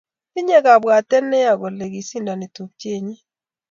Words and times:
Tindo 0.31 0.57
kabwatet 0.65 1.23
ne 1.27 1.37
yea 1.43 1.59
kole 1.59 1.83
kisindoni 1.93 2.47
tupchet 2.55 2.99
nyi 3.05 3.15